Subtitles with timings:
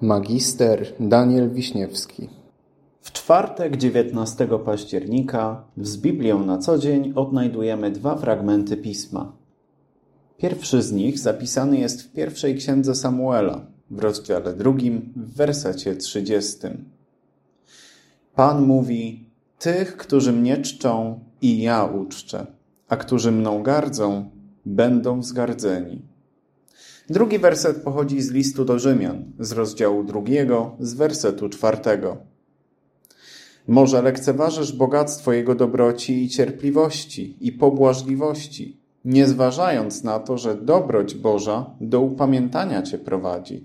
[0.00, 2.28] Magister Daniel Wiśniewski
[3.00, 9.32] W czwartek 19 października z Biblią na co dzień odnajdujemy dwa fragmenty pisma.
[10.36, 16.58] Pierwszy z nich zapisany jest w pierwszej księdze Samuela, w rozdziale drugim, w wersecie 30.
[18.34, 22.46] Pan mówi: Tych, którzy mnie czczą, i ja uczczę,
[22.88, 24.30] a którzy mną gardzą,
[24.66, 26.02] będą zgardzeni.
[27.10, 32.16] Drugi werset pochodzi z listu do Rzymian, z rozdziału drugiego, z wersetu czwartego.
[33.68, 41.14] Może lekceważysz bogactwo Jego dobroci i cierpliwości i pobłażliwości, nie zważając na to, że dobroć
[41.14, 43.64] Boża do upamiętania Cię prowadzi.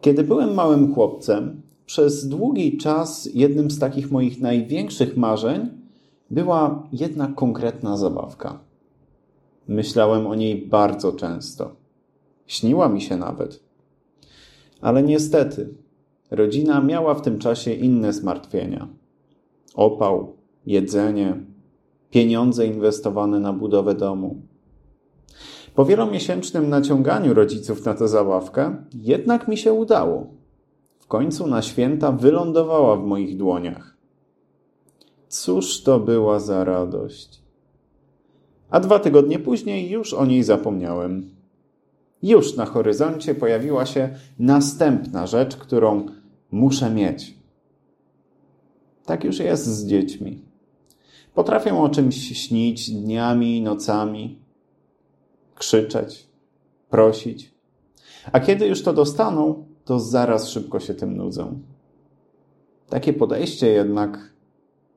[0.00, 5.68] Kiedy byłem małym chłopcem, przez długi czas jednym z takich moich największych marzeń
[6.30, 8.67] była jedna konkretna zabawka.
[9.68, 11.76] Myślałem o niej bardzo często.
[12.46, 13.60] Śniła mi się nawet.
[14.80, 15.74] Ale niestety,
[16.30, 18.88] rodzina miała w tym czasie inne zmartwienia.
[19.74, 21.36] Opał, jedzenie,
[22.10, 24.36] pieniądze inwestowane na budowę domu.
[25.74, 30.26] Po wielomiesięcznym naciąganiu rodziców na tę zabawkę, jednak mi się udało.
[30.98, 33.96] W końcu na święta wylądowała w moich dłoniach.
[35.28, 37.47] Cóż to była za radość!
[38.70, 41.30] A dwa tygodnie później już o niej zapomniałem.
[42.22, 46.06] Już na horyzoncie pojawiła się następna rzecz, którą
[46.50, 47.34] muszę mieć.
[49.04, 50.42] Tak już jest z dziećmi.
[51.34, 54.38] Potrafią o czymś śnić dniami i nocami,
[55.54, 56.28] krzyczeć,
[56.90, 57.54] prosić.
[58.32, 61.58] A kiedy już to dostaną, to zaraz szybko się tym nudzą.
[62.88, 64.32] Takie podejście jednak,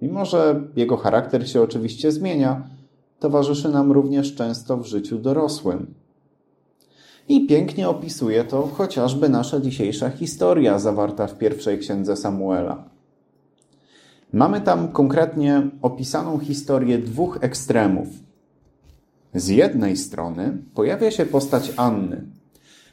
[0.01, 2.69] mimo że jego charakter się oczywiście zmienia,
[3.21, 5.93] towarzyszy nam również często w życiu dorosłym.
[7.29, 12.89] I pięknie opisuje to chociażby nasza dzisiejsza historia zawarta w pierwszej księdze Samuela.
[14.33, 18.07] Mamy tam konkretnie opisaną historię dwóch ekstremów.
[19.33, 22.27] Z jednej strony pojawia się postać Anny,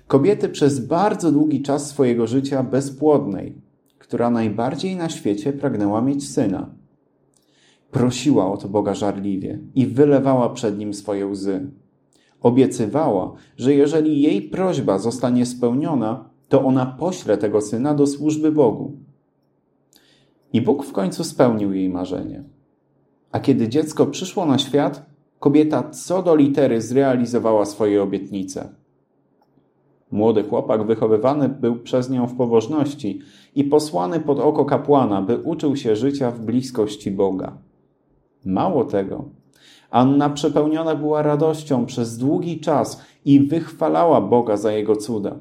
[0.06, 3.54] kobiety przez bardzo długi czas swojego życia bezpłodnej,
[3.98, 6.77] która najbardziej na świecie pragnęła mieć syna.
[7.91, 11.71] Prosiła o to Boga żarliwie i wylewała przed nim swoje łzy.
[12.41, 18.93] Obiecywała, że jeżeli jej prośba zostanie spełniona, to ona pośle tego syna do służby Bogu.
[20.53, 22.44] I Bóg w końcu spełnił jej marzenie.
[23.32, 25.06] A kiedy dziecko przyszło na świat,
[25.41, 28.69] kobieta co do litery zrealizowała swoje obietnice.
[30.10, 33.20] Młody chłopak wychowywany był przez nią w pobożności
[33.55, 37.59] i posłany pod oko kapłana, by uczył się życia w bliskości Boga.
[38.48, 39.25] Mało tego,
[39.91, 45.36] Anna przepełniona była radością przez długi czas i wychwalała Boga za jego cuda.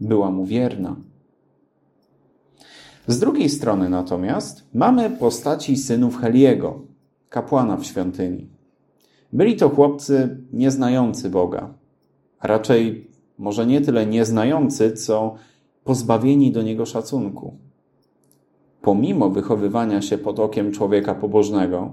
[0.00, 0.96] Była mu wierna.
[3.06, 6.80] Z drugiej strony natomiast mamy postaci synów Heliego,
[7.28, 8.48] kapłana w świątyni.
[9.32, 11.74] Byli to chłopcy nieznający Boga,
[12.42, 15.34] raczej może nie tyle nieznający, co
[15.84, 17.67] pozbawieni do niego szacunku
[18.88, 21.92] pomimo wychowywania się pod okiem człowieka pobożnego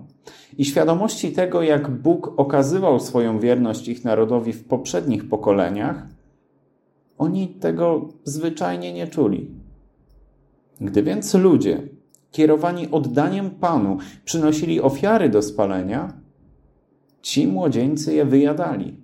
[0.57, 6.07] i świadomości tego, jak Bóg okazywał swoją wierność ich narodowi w poprzednich pokoleniach,
[7.17, 9.51] oni tego zwyczajnie nie czuli.
[10.81, 11.83] Gdy więc ludzie,
[12.31, 16.13] kierowani oddaniem Panu, przynosili ofiary do spalenia,
[17.21, 18.97] ci młodzieńcy je wyjadali.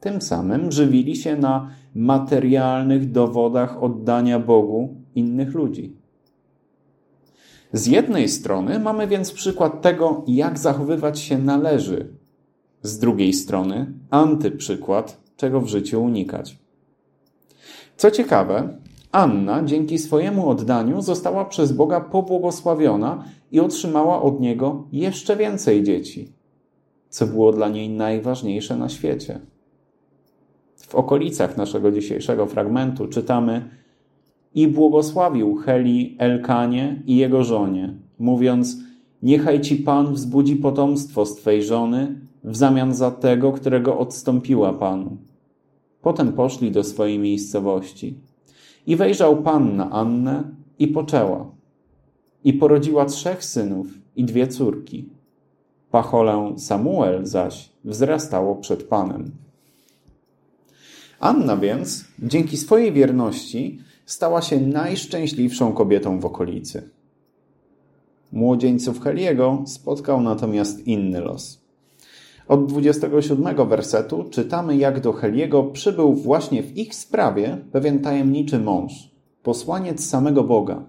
[0.00, 6.01] Tym samym żywili się na materialnych dowodach oddania Bogu innych ludzi.
[7.72, 12.08] Z jednej strony mamy więc przykład tego, jak zachowywać się należy.
[12.82, 16.58] Z drugiej strony antyprzykład, czego w życiu unikać.
[17.96, 18.78] Co ciekawe,
[19.12, 26.32] Anna dzięki swojemu oddaniu została przez Boga pobłogosławiona i otrzymała od Niego jeszcze więcej dzieci,
[27.08, 29.40] co było dla niej najważniejsze na świecie.
[30.76, 33.81] W okolicach naszego dzisiejszego fragmentu czytamy,
[34.54, 38.76] i błogosławił Heli Elkanie i jego żonie, mówiąc:
[39.22, 45.16] Niechaj ci Pan wzbudzi potomstwo z twej żony w zamian za tego, którego odstąpiła Panu.
[46.02, 48.18] Potem poszli do swojej miejscowości.
[48.86, 50.44] I wejrzał Pan na Annę
[50.78, 51.50] i poczęła.
[52.44, 55.08] I porodziła trzech synów i dwie córki.
[55.90, 59.30] Pacholę Samuel zaś wzrastało przed Panem.
[61.20, 66.90] Anna więc, dzięki swojej wierności, stała się najszczęśliwszą kobietą w okolicy.
[68.32, 71.62] Młodzieńców Heliego spotkał natomiast inny los.
[72.48, 78.92] Od 27 wersetu czytamy, jak do Heliego przybył właśnie w ich sprawie pewien tajemniczy mąż,
[79.42, 80.84] posłaniec samego Boga.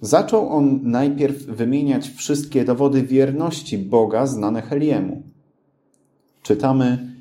[0.00, 5.22] Zaczął on najpierw wymieniać wszystkie dowody wierności Boga znane Heliemu.
[6.42, 7.14] Czytamy,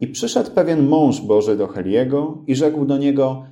[0.00, 3.44] i przyszedł pewien mąż Boży do Heliego i rzekł do niego,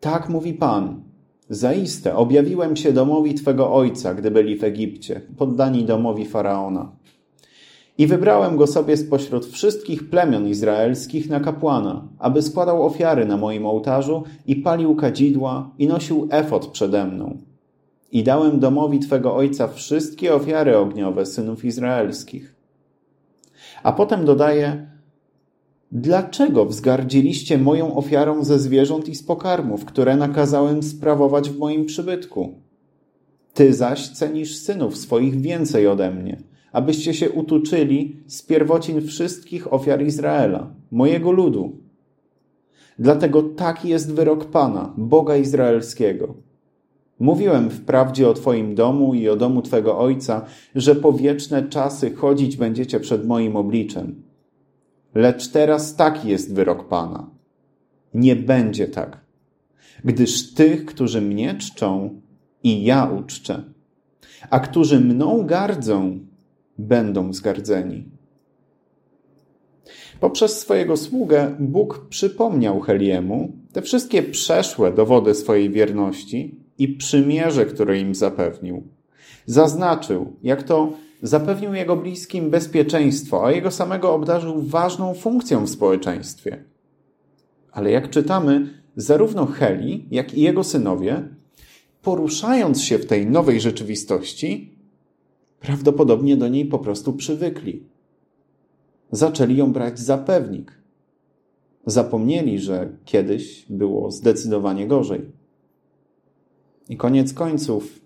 [0.00, 1.02] tak mówi Pan,
[1.50, 6.92] zaiste objawiłem się domowi Twego ojca, gdy byli w Egipcie, poddani domowi Faraona.
[7.98, 13.66] I wybrałem go sobie spośród wszystkich plemion izraelskich na kapłana, aby składał ofiary na moim
[13.66, 17.38] ołtarzu i palił kadzidła i nosił efot przede mną.
[18.12, 22.54] I dałem domowi Twego ojca wszystkie ofiary ogniowe synów izraelskich.
[23.82, 24.86] A potem dodaje,
[25.92, 32.54] Dlaczego wzgardziliście moją ofiarą ze zwierząt i z pokarmów, które nakazałem sprawować w moim przybytku?
[33.54, 36.42] Ty zaś cenisz synów swoich więcej ode mnie,
[36.72, 41.72] abyście się utuczyli z pierwocin wszystkich ofiar Izraela, mojego ludu.
[42.98, 46.34] Dlatego taki jest wyrok Pana, Boga Izraelskiego.
[47.18, 50.44] Mówiłem wprawdzie o Twoim domu i o domu Twego Ojca,
[50.74, 54.25] że po wieczne czasy chodzić będziecie przed moim obliczem.
[55.16, 57.30] Lecz teraz taki jest wyrok Pana.
[58.14, 59.20] Nie będzie tak,
[60.04, 62.20] gdyż tych, którzy mnie czczą,
[62.62, 63.62] i ja uczczę,
[64.50, 66.18] a którzy mną gardzą,
[66.78, 68.04] będą zgardzeni.
[70.20, 78.00] Poprzez swojego sługę Bóg przypomniał Heliemu te wszystkie przeszłe dowody swojej wierności i przymierze, które
[78.00, 78.82] im zapewnił.
[79.46, 80.92] Zaznaczył, jak to
[81.22, 86.64] zapewnił jego bliskim bezpieczeństwo, a jego samego obdarzył ważną funkcją w społeczeństwie.
[87.72, 91.28] Ale jak czytamy, zarówno Heli, jak i jego synowie,
[92.02, 94.78] poruszając się w tej nowej rzeczywistości,
[95.60, 97.82] prawdopodobnie do niej po prostu przywykli.
[99.10, 100.72] Zaczęli ją brać za pewnik.
[101.86, 105.20] Zapomnieli, że kiedyś było zdecydowanie gorzej.
[106.88, 108.00] I koniec końców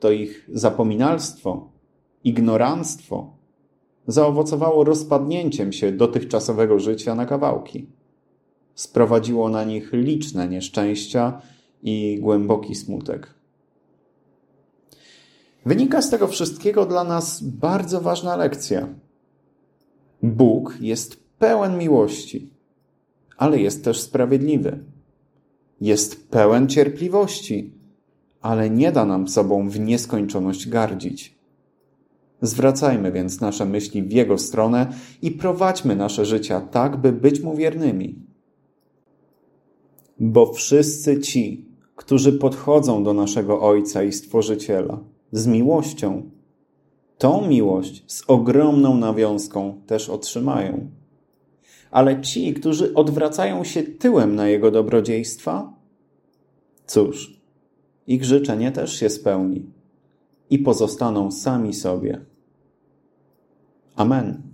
[0.00, 1.77] to ich zapominalstwo
[2.24, 3.38] ignoranstwo
[4.06, 7.86] zaowocowało rozpadnięciem się dotychczasowego życia na kawałki.
[8.74, 11.40] Sprowadziło na nich liczne nieszczęścia
[11.82, 13.34] i głęboki smutek.
[15.66, 18.88] Wynika z tego wszystkiego dla nas bardzo ważna lekcja.
[20.22, 22.50] Bóg jest pełen miłości,
[23.36, 24.78] ale jest też sprawiedliwy.
[25.80, 27.72] Jest pełen cierpliwości,
[28.40, 31.37] ale nie da nam sobą w nieskończoność gardzić.
[32.42, 34.92] Zwracajmy więc nasze myśli w Jego stronę
[35.22, 38.18] i prowadźmy nasze życia tak, by być Mu wiernymi.
[40.20, 44.98] Bo wszyscy ci, którzy podchodzą do naszego Ojca i Stworzyciela
[45.32, 46.30] z miłością,
[47.18, 50.90] tą miłość z ogromną nawiązką też otrzymają.
[51.90, 55.72] Ale ci, którzy odwracają się tyłem na Jego dobrodziejstwa,
[56.86, 57.40] cóż,
[58.06, 59.77] ich życzenie też się spełni
[60.50, 62.24] i pozostaną sami sobie.
[63.96, 64.47] Amen.